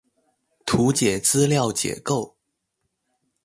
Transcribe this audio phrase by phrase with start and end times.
[0.65, 2.35] 圖解資料結構